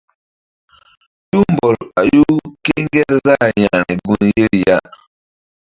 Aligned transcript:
Tumbɔl 1.31 1.75
ɓayu 1.93 2.23
kéngerzah 2.63 3.41
yȩkre 3.59 3.93
gun 4.05 4.21
yeri 4.35 4.59
ya. 4.67 4.77